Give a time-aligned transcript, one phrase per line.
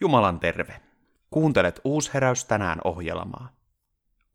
[0.00, 0.80] Jumalan terve.
[1.30, 3.48] Kuuntelet Uusheräys tänään ohjelmaa.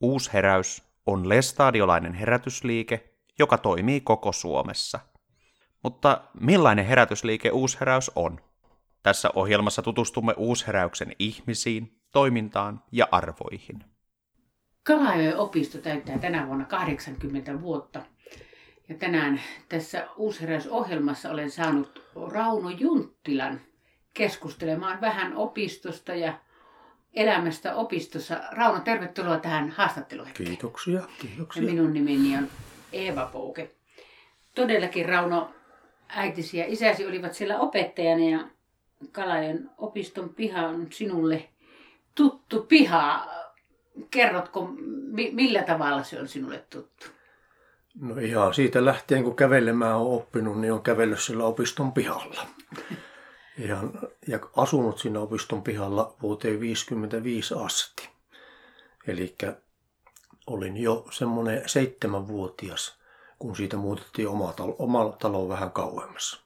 [0.02, 5.00] Uusheräys on lestadiolainen herätysliike, joka toimii koko Suomessa.
[5.84, 8.40] Mutta millainen herätysliike Uusheräys on?
[9.04, 13.84] Tässä ohjelmassa tutustumme Uusheräyksen ihmisiin, toimintaan ja arvoihin.
[14.84, 18.02] Kalajoen opisto täyttää tänä vuonna 80 vuotta.
[18.90, 23.62] Ja tänään tässä Uusheräysohjelmassa olen saanut Rauno Junttilan
[24.14, 26.34] keskustelemaan vähän opistosta ja
[27.14, 28.42] elämästä opistossa.
[28.52, 30.28] Rauno, tervetuloa tähän haastatteluun.
[30.34, 31.64] Kiitoksia, kiitoksia.
[31.64, 32.48] Ja minun nimeni on
[32.94, 33.72] Eeva Pouke.
[34.56, 35.54] Todellakin Rauno,
[36.08, 38.48] äitisi ja isäsi olivat siellä opettajana ja
[39.12, 41.50] Kalajan opiston piha on sinulle
[42.16, 43.28] tuttu piha.
[44.12, 44.70] Kerrotko,
[45.32, 47.06] millä tavalla se on sinulle tuttu?
[48.00, 52.46] No ihan siitä lähtien, kun kävelemään on oppinut, niin on kävellyt sillä opiston pihalla.
[53.62, 53.92] Ihan,
[54.28, 58.10] ja asunut siinä opiston pihalla vuoteen 55 asti.
[59.08, 59.36] Eli
[60.48, 63.00] olin jo semmoinen seitsemänvuotias,
[63.40, 66.44] kun siitä muutettiin oma talo, oma talo vähän kauemmas.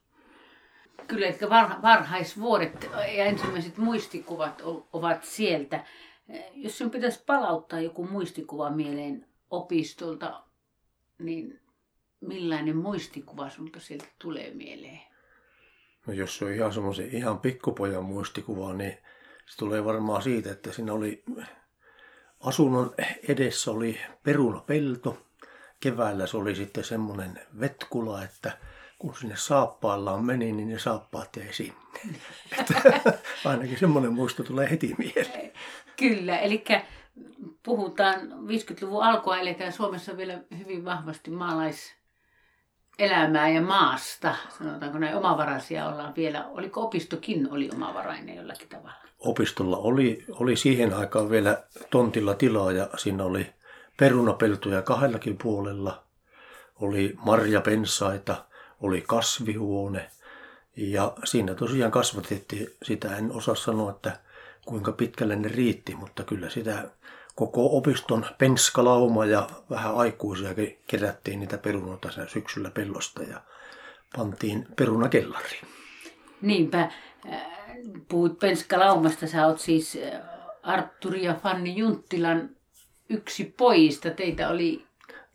[1.08, 1.50] Kyllä, että
[1.82, 4.62] varhaisvuodet ja ensimmäiset muistikuvat
[4.94, 5.86] ovat sieltä.
[6.54, 10.44] Jos sinun pitäisi palauttaa joku muistikuva mieleen opistolta,
[11.20, 11.62] niin
[12.22, 15.15] millainen muistikuva sinulta sieltä tulee mieleen?
[16.08, 18.98] No jos se on ihan semmoisen ihan pikkupojan muistikuva, niin
[19.46, 21.24] se tulee varmaan siitä, että siinä oli
[22.40, 22.94] asunnon
[23.28, 25.18] edessä oli perunapelto.
[25.80, 28.58] Keväällä se oli sitten semmoinen vetkula, että
[29.00, 31.76] kun sinne saappaillaan meni, niin ne saappaat jäi sinne.
[33.46, 35.52] Ainakin semmoinen muisto tulee heti mieleen.
[35.98, 36.64] Kyllä, eli
[37.64, 41.96] puhutaan 50-luvun alkua, eletään Suomessa vielä hyvin vahvasti maalais
[43.00, 46.46] elämää ja maasta, sanotaanko näin omavaraisia ollaan vielä.
[46.48, 49.06] Oliko opistokin oli omavarainen jollakin tavalla?
[49.20, 53.54] Opistolla oli, oli siihen aikaan vielä tontilla tilaa ja siinä oli
[53.98, 56.04] perunapeltoja kahdellakin puolella.
[56.82, 58.46] Oli marjapensaita,
[58.82, 60.12] oli kasvihuone
[60.76, 64.20] ja siinä tosiaan kasvatettiin, sitä en osaa sanoa, että
[64.66, 66.90] kuinka pitkälle ne riitti, mutta kyllä sitä
[67.36, 73.42] koko opiston penskalauma ja vähän aikuisiakin kerättiin niitä perunoita syksyllä pellosta ja
[74.18, 75.68] pantiin perunakellariin.
[76.42, 76.80] Niinpä.
[76.80, 77.42] Äh,
[78.08, 80.22] puhut penskalaumasta, sä oot siis äh,
[80.64, 82.50] Arturi ja Fanni Junttilan
[83.10, 84.10] yksi poista.
[84.10, 84.86] Teitä oli...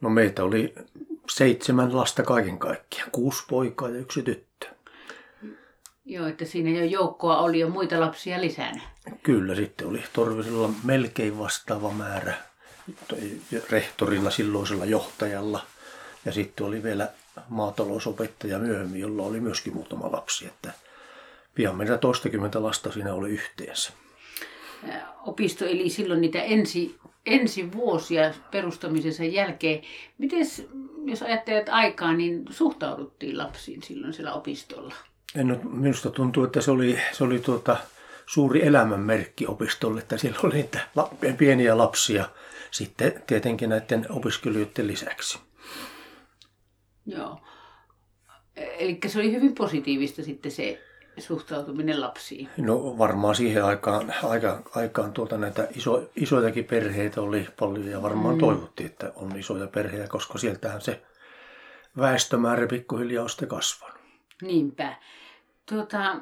[0.00, 0.74] No meitä oli
[1.30, 3.10] seitsemän lasta kaiken kaikkiaan.
[3.10, 4.49] Kuusi poikaa ja yksi tyttö.
[6.04, 8.80] Joo, että siinä jo joukkoa oli jo muita lapsia lisänä.
[9.22, 12.34] Kyllä, sitten oli Torvisella melkein vastaava määrä
[13.70, 15.62] rehtorilla, silloisella johtajalla.
[16.24, 17.08] Ja sitten oli vielä
[17.48, 20.46] maatalousopettaja myöhemmin, jolla oli myöskin muutama lapsi.
[20.46, 20.72] Että
[21.54, 23.92] pian meillä toistakymmentä lasta siinä oli yhteensä.
[25.26, 29.82] Opisto eli silloin niitä ensi, ensi vuosia perustamisensa jälkeen.
[30.18, 30.46] Miten,
[31.04, 34.94] jos ajattelet aikaa, niin suhtauduttiin lapsiin silloin siellä opistolla?
[35.34, 37.76] En, minusta tuntuu, että se oli, se oli tuota,
[38.26, 40.80] suuri elämänmerkki opistolle, että siellä oli niitä
[41.38, 42.28] pieniä lapsia
[42.70, 45.38] sitten tietenkin näiden opiskelijoiden lisäksi.
[47.06, 47.40] Joo.
[48.56, 50.82] Eli se oli hyvin positiivista sitten se
[51.18, 52.48] suhtautuminen lapsiin.
[52.56, 58.34] No varmaan siihen aikaan, aika, aikaan tuota näitä iso, isojakin perheitä oli paljon ja varmaan
[58.34, 58.40] mm.
[58.40, 61.02] toivottiin, että on isoja perheitä, koska sieltähän se
[61.98, 63.99] väestömäärä pikkuhiljaa on sitten kasvanut.
[64.42, 64.96] Niinpä.
[65.68, 66.16] Tuota,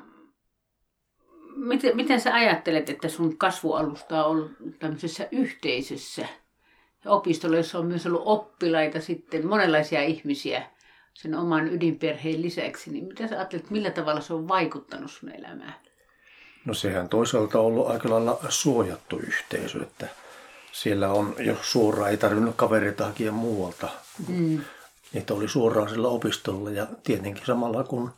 [1.56, 6.27] miten, miten sä ajattelet, että sun kasvualusta on ollut tämmöisessä yhteisössä
[7.07, 10.62] opistolla, jossa on myös ollut oppilaita sitten, monenlaisia ihmisiä
[11.15, 15.75] sen oman ydinperheen lisäksi, niin mitä sä ajattelet, millä tavalla se on vaikuttanut sun elämään?
[16.65, 20.09] No sehän toisaalta on ollut aika lailla suojattu yhteisö, että
[20.73, 23.89] siellä on, jos suoraan ei tarvinnut kavereita hakea muualta,
[24.28, 24.61] mm.
[25.13, 28.11] Niitä oli suoraan sillä opistolla ja tietenkin samalla kun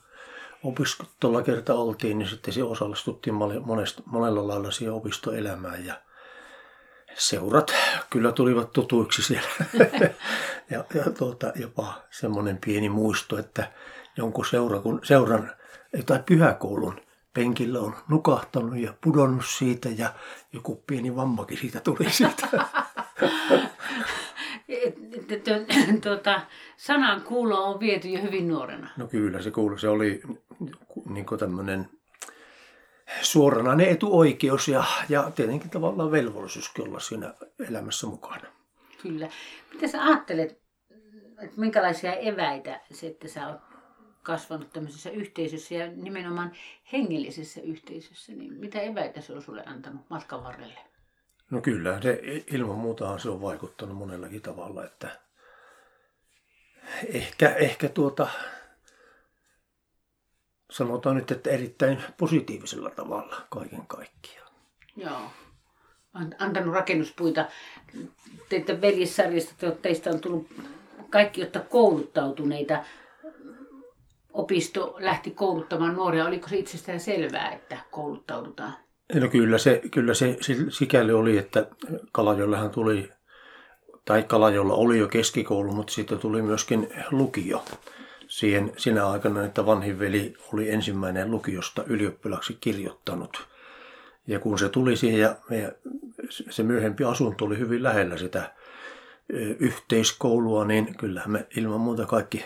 [0.64, 3.34] opistolla kerta oltiin, niin sitten se osallistuttiin
[3.64, 5.94] monesta, monella lailla siihen opistoelämään ja
[7.14, 7.72] seurat
[8.10, 9.48] kyllä tulivat tutuiksi siellä.
[10.70, 13.72] ja, ja tuota, jopa semmoinen pieni muisto, että
[14.16, 15.52] jonkun seura, kun seuran
[16.06, 17.00] tai pyhäkoulun
[17.34, 20.14] penkillä on nukahtanut ja pudonnut siitä ja
[20.52, 22.48] joku pieni vammakin siitä tuli siitä.
[26.02, 26.40] tuota,
[26.76, 28.90] sanan kuulo on viety jo hyvin nuorena.
[28.96, 29.80] No kyllä se kuului.
[29.80, 30.22] Se oli
[31.08, 31.88] niin tämmöinen
[33.22, 37.34] suoranainen etuoikeus ja, ja tietenkin tavallaan velvollisuuskin olla siinä
[37.68, 38.48] elämässä mukana.
[39.02, 39.28] Kyllä.
[39.74, 40.60] Mitä sä ajattelet,
[41.42, 43.60] että minkälaisia eväitä se, että sä oot
[44.22, 46.52] kasvanut tämmöisessä yhteisössä ja nimenomaan
[46.92, 50.80] hengellisessä yhteisössä, niin mitä eväitä se on sulle antanut matkan varrelle?
[51.50, 52.20] No kyllä, se
[52.52, 55.20] ilman muutahan se on vaikuttanut monellakin tavalla, että
[57.06, 58.28] ehkä, ehkä tuota,
[60.70, 64.52] sanotaan nyt, että erittäin positiivisella tavalla kaiken kaikkiaan.
[64.96, 65.20] Joo.
[66.38, 67.48] Antanut rakennuspuita.
[68.48, 70.48] Teitä veljessarjasta, teistä on tullut
[71.10, 72.84] kaikki, jotta kouluttautuneita.
[74.32, 76.26] Opisto lähti kouluttamaan nuoria.
[76.26, 78.74] Oliko se itsestään selvää, että kouluttaudutaan?
[79.14, 80.36] No kyllä se, kyllä se
[80.68, 81.66] sikäli oli, että
[82.12, 83.10] Kalajollehan tuli,
[84.04, 87.64] tai Kalajolla oli jo keskikoulu, mutta sitten tuli myöskin lukio
[88.28, 93.48] siihen sinä aikana, että vanhin veli oli ensimmäinen lukiosta ylioppilaksi kirjoittanut.
[94.26, 95.36] Ja kun se tuli siihen ja
[96.50, 98.54] se myöhempi asunto oli hyvin lähellä sitä
[99.58, 102.44] yhteiskoulua, niin kyllähän me ilman muuta kaikki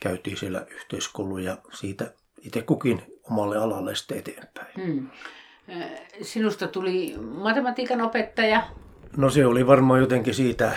[0.00, 2.12] käytiin siellä yhteiskoulu ja siitä
[2.42, 4.74] itse kukin omalle alalle sitten eteenpäin.
[4.76, 5.08] Hmm.
[6.22, 8.62] Sinusta tuli matematiikan opettaja.
[9.16, 10.72] No se oli varmaan jotenkin siitä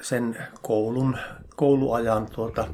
[0.00, 1.18] sen koulun,
[1.56, 2.68] kouluajan tuota,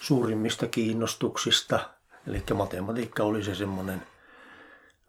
[0.00, 1.90] suurimmista kiinnostuksista.
[2.26, 4.02] Eli matematiikka oli se semmoinen,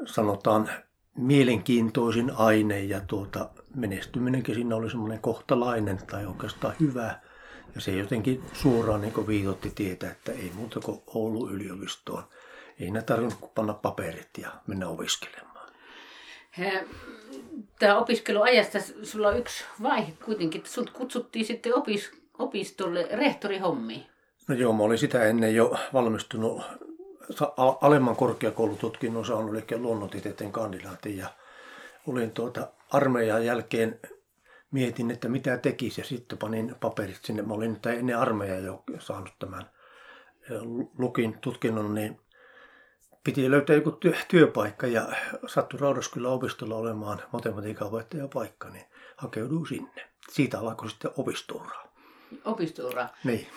[0.05, 0.69] sanotaan,
[1.15, 7.19] mielenkiintoisin aine ja tuota, menestyminenkin siinä oli semmoinen kohtalainen tai oikeastaan hyvä.
[7.75, 12.23] Ja se jotenkin suoraan niin viitotti tietä, että ei muuta kuin Oulun yliopistoon.
[12.79, 15.48] Ei ne tarvinnut panna paperit ja mennä opiskelemaan.
[17.79, 24.05] Tämä opiskeluajasta, sulla on yksi vaihe kuitenkin, että sinut kutsuttiin sitten opis, opistolle rehtorihommiin.
[24.47, 26.61] No joo, mä olin sitä ennen jo valmistunut
[27.81, 31.17] alemman korkeakoulututkinnon saanut, eli luonnontieteiden kandidaatin.
[31.17, 31.27] Ja
[32.07, 33.99] olin tuota armeijan jälkeen
[34.71, 37.41] mietin, että mitä tekisi ja sitten panin paperit sinne.
[37.41, 39.69] Mä olin ennen armeijaa jo saanut tämän
[40.97, 42.19] lukin tutkinnon, niin
[43.23, 45.09] piti löytää joku työ, työpaikka ja
[45.47, 47.89] sattui Raudaskylän opistolla olemaan matematiikan
[48.33, 48.85] paikka, niin
[49.17, 50.09] hakeuduin sinne.
[50.31, 51.89] Siitä alkoi sitten opistoura
[52.45, 53.07] opistoura.
[53.23, 53.47] Niin.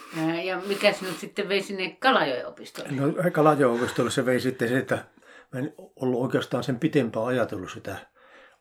[0.45, 2.91] Ja mikä nyt sitten vei sinne Kalajoen opistolle?
[2.91, 5.05] No Kalajoen opistolle se vei sitten se, että
[5.53, 7.97] mä en ollut oikeastaan sen pitempään ajatellut sitä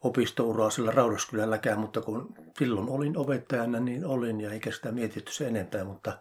[0.01, 5.47] opistouraa sillä Raudaskylälläkään, mutta kun silloin olin opettajana, niin olin ja eikä sitä mietitty se
[5.47, 6.19] enempää, mutta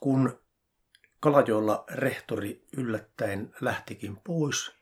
[0.00, 0.38] kun
[1.24, 4.72] Kalajoella rehtori yllättäen lähtikin pois,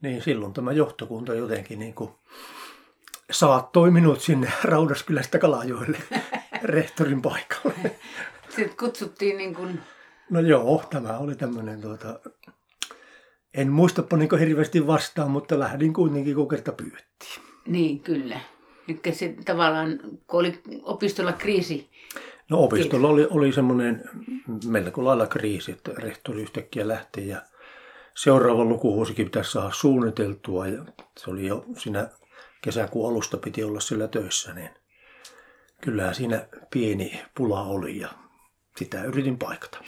[0.00, 2.10] niin silloin tämä johtokunta jotenkin niin kuin
[3.30, 5.98] saattoi minut sinne Raudaskylästä Kalajoelle
[6.62, 7.96] rehtorin paikalle.
[8.48, 9.80] Sitten kutsuttiin niin kuin...
[10.30, 12.20] No joo, tämä oli tämmöinen tuota...
[13.54, 17.42] En muistapa niin hirveästi vastaan, mutta lähdin kuitenkin kun kerta pyydettiin.
[17.66, 18.40] Niin, kyllä.
[18.86, 21.90] Nyt se tavallaan, kun oli opistolla kriisi.
[22.50, 24.04] No opistolla oli, oli semmoinen
[24.66, 27.42] melko lailla kriisi, että rehtori yhtäkkiä lähti ja
[28.14, 30.84] seuraava lukuvuosikin pitäisi saada suunniteltua ja
[31.18, 32.08] se oli jo siinä
[32.62, 34.70] kesäkuun alusta piti olla sillä töissä, niin
[35.80, 38.08] kyllähän siinä pieni pula oli ja
[38.76, 39.78] sitä yritin paikata.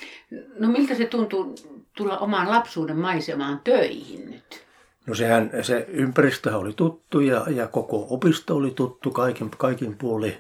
[0.59, 1.55] No miltä se tuntuu
[1.97, 4.67] tulla omaan lapsuuden maisemaan töihin nyt?
[5.07, 10.39] No sehän, se ympäristö oli tuttu ja, ja koko opisto oli tuttu kaikin, kaikin puoli.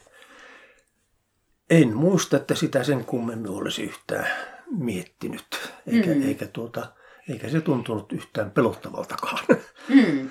[1.70, 4.26] En muista, että sitä sen kummemmin olisi yhtään
[4.70, 6.29] miettinyt, eikä, mm.
[6.29, 6.87] eikä, tuota,
[7.29, 9.38] eikä se tuntunut yhtään pelottavaltakaan.
[9.88, 10.31] Mm.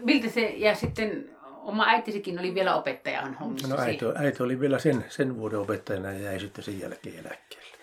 [0.00, 1.30] Miltä se, ja sitten
[1.62, 3.68] oma äitisikin oli vielä opettajan hommissa.
[3.68, 7.78] No äiti, äiti oli vielä sen, sen vuoden opettajana ja jäi sitten sen jälkeen eläkkeelle.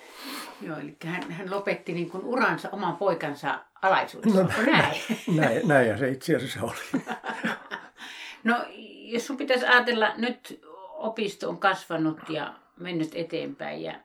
[0.62, 4.44] Joo, eli hän, hän lopetti niin kuin uransa oman poikansa alaisuudessa.
[4.44, 5.02] No, näin?
[5.40, 7.04] näin, näin ja se itse asiassa oli.
[8.44, 8.66] no,
[9.06, 10.62] jos sun pitäisi ajatella, nyt
[11.02, 14.00] opisto on kasvanut ja mennyt eteenpäin ja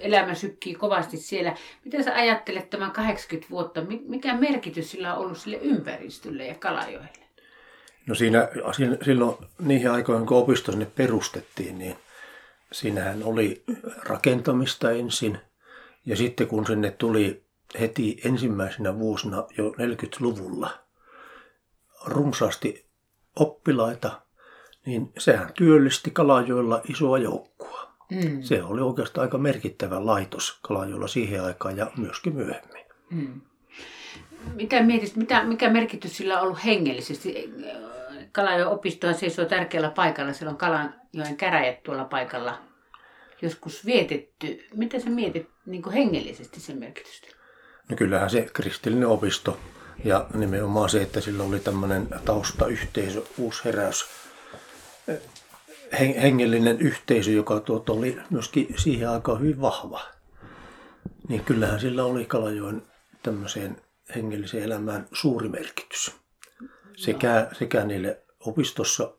[0.00, 1.56] elämä sykkii kovasti siellä.
[1.84, 7.08] Miten sä ajattelet tämän 80 vuotta, mikä merkitys sillä on ollut sille ympäristölle ja Kalajoelle?
[8.06, 8.48] No siinä,
[9.04, 11.96] silloin niihin aikoihin, kun opisto sinne perustettiin, niin
[12.72, 13.64] siinähän oli
[14.08, 15.38] rakentamista ensin.
[16.06, 17.44] Ja sitten kun sinne tuli
[17.80, 20.70] heti ensimmäisenä vuosina jo 40-luvulla
[22.06, 22.86] runsaasti
[23.36, 24.20] oppilaita,
[24.86, 27.94] niin sehän työllisti Kalajoilla isoa joukkoa.
[28.10, 28.42] Mm.
[28.42, 32.84] Se oli oikeastaan aika merkittävä laitos Kalajolla siihen aikaan ja myöskin myöhemmin.
[33.10, 33.40] Mm.
[34.54, 37.54] Mitä mietit, mitä, mikä merkitys sillä on ollut hengellisesti?
[38.32, 40.32] Kalajoen opistoa seisoo tärkeällä paikalla.
[40.32, 42.58] Siellä on Kalajoen käräjät tuolla paikalla
[43.42, 44.64] joskus vietetty.
[44.74, 47.28] Mitä sä mietit niin kuin hengellisesti sen merkitystä?
[47.88, 49.58] No kyllähän se kristillinen opisto
[50.04, 54.06] ja nimenomaan se, että sillä oli tämmöinen taustayhteisö, uusi heräys
[55.98, 60.00] hengellinen yhteisö, joka tuota oli myöskin siihen aikaan hyvin vahva.
[61.28, 62.82] Niin kyllähän sillä oli Kalajoen
[63.22, 63.76] tämmöiseen
[64.14, 66.12] hengelliseen elämään suuri merkitys.
[66.96, 69.14] Sekä, sekä niille opistossa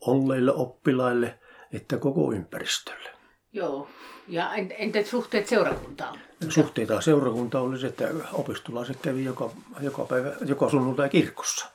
[0.00, 1.38] olleille oppilaille
[1.72, 3.10] että koko ympäristölle.
[3.52, 3.88] Joo.
[4.28, 6.18] Ja entä suhteet seurakuntaan?
[6.48, 9.50] Suhteita seurakunta oli se, että opistolaiset kävi joka,
[9.80, 11.66] joka, päivä, joka sunnuntai kirkossa.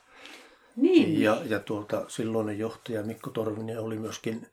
[0.76, 1.22] Niin.
[1.22, 4.46] Ja, ja tuolta silloinen johtaja Mikko Torvinen oli myöskin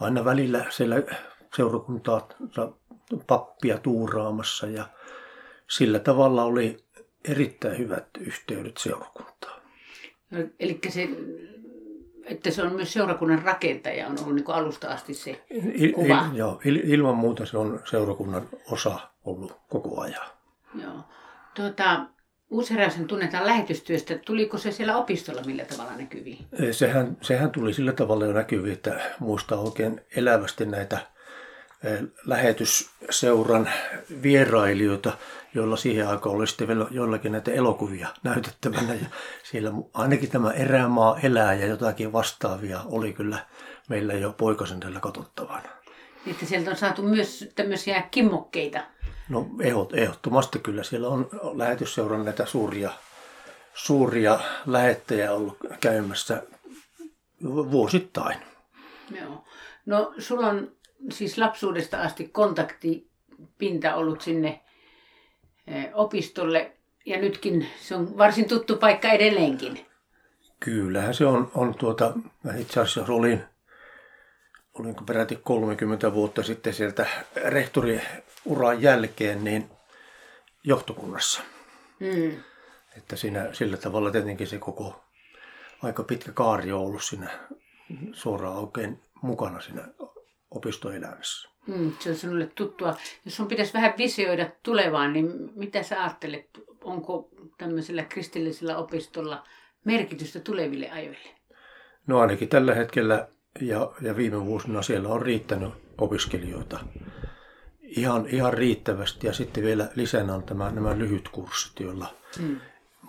[0.00, 0.96] aina välillä siellä
[1.56, 2.28] seurakuntaa
[3.26, 4.88] pappia tuuraamassa ja
[5.70, 6.84] sillä tavalla oli
[7.24, 9.62] erittäin hyvät yhteydet seurakuntaan.
[10.30, 11.08] No, eli se,
[12.24, 16.28] että se on myös seurakunnan rakentaja, on ollut niin alusta asti se il, kuva.
[16.32, 20.26] Il, joo, il, ilman muuta se on seurakunnan osa ollut koko ajan.
[20.82, 21.00] Joo.
[21.54, 22.06] Tuota,
[22.50, 24.18] Uusheräisen tunnetaan lähetystyöstä.
[24.18, 26.46] Tuliko se siellä opistolla millä tavalla näkyviin?
[26.72, 30.98] Sehän, sehän tuli sillä tavalla jo näkyviin, että muistaa oikein elävästi näitä
[32.26, 33.70] lähetysseuran
[34.22, 35.12] vierailijoita,
[35.54, 38.94] joilla siihen aikaan oli sitten vielä joillakin näitä elokuvia näytettävänä.
[38.94, 39.06] Ja
[39.42, 43.38] siellä ainakin tämä erämaa elää ja jotakin vastaavia oli kyllä
[43.88, 45.68] meillä jo poikasen tällä katsottavana.
[46.26, 48.80] Että sieltä on saatu myös tämmöisiä kimmokkeita.
[49.28, 49.46] No
[49.92, 50.82] ehdottomasti kyllä.
[50.82, 52.90] Siellä on lähetysseuran näitä suuria,
[53.74, 56.42] suuria lähettäjä ollut käymässä
[57.44, 58.38] vuosittain.
[59.20, 59.44] Joo.
[59.86, 60.72] No sulla on
[61.12, 64.60] siis lapsuudesta asti kontaktipinta ollut sinne
[65.66, 66.72] eh, opistolle
[67.06, 69.86] ja nytkin se on varsin tuttu paikka edelleenkin.
[70.60, 72.14] Kyllähän se on, on tuota,
[72.58, 73.44] itse asiassa olin,
[74.80, 77.06] olinko peräti 30 vuotta sitten sieltä
[77.36, 79.70] rehtoriuran jälkeen niin
[80.64, 81.42] johtokunnassa.
[82.00, 82.36] Mm.
[82.96, 85.04] Että siinä, sillä tavalla tietenkin se koko
[85.82, 87.30] aika pitkä kaari on ollut siinä
[88.12, 89.88] suoraan oikein mukana siinä
[90.50, 91.48] opistoelämässä.
[91.66, 92.96] Hmm, se on sinulle tuttua.
[93.24, 96.48] Jos sun pitäisi vähän visioida tulevaan, niin mitä sä ajattelet,
[96.84, 97.28] onko
[97.58, 99.46] tämmöisellä kristillisellä opistolla
[99.84, 101.28] merkitystä tuleville ajoille?
[102.06, 103.28] No ainakin tällä hetkellä
[103.60, 106.80] ja, ja viime vuosina siellä on riittänyt opiskelijoita
[107.86, 109.26] ihan, ihan riittävästi.
[109.26, 112.60] Ja sitten vielä lisänä on tämä, nämä lyhyt kurssit, joilla hmm.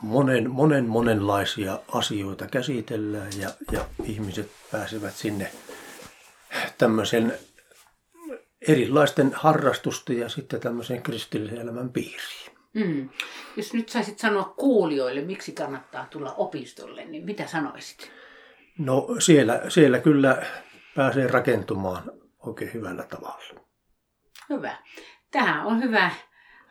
[0.01, 5.51] monen, monen, monenlaisia asioita käsitellään ja, ja ihmiset pääsevät sinne
[6.77, 7.33] tämmöisen
[8.67, 12.57] erilaisten harrastusten ja sitten tämmöisen kristillisen elämän piiriin.
[12.73, 13.09] Mm.
[13.57, 18.11] Jos nyt saisit sanoa kuulijoille, miksi kannattaa tulla opistolle, niin mitä sanoisit?
[18.77, 20.45] No siellä, siellä kyllä
[20.95, 23.43] pääsee rakentumaan oikein hyvällä tavalla.
[24.49, 24.77] Hyvä.
[25.31, 26.11] Tähän on hyvä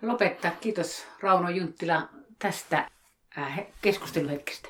[0.02, 0.50] lopettaa.
[0.50, 2.08] Kiitos Rauno Junttila
[2.38, 2.90] tästä
[3.38, 4.68] äh, keskusteluhetkestä.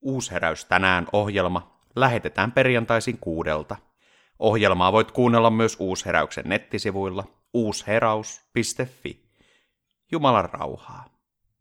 [0.00, 3.76] Uusheräys tänään ohjelma lähetetään perjantaisin kuudelta.
[4.38, 7.24] Ohjelmaa voit kuunnella myös Uusheräyksen nettisivuilla
[7.54, 9.22] uusheraus.fi.
[10.12, 11.11] Jumalan rauhaa.